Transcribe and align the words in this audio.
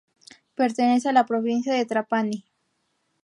Pertenece 0.55 1.09
a 1.09 1.13
la 1.13 1.27
provincia 1.27 1.75
de 1.75 1.85
Trapani. 1.85 2.43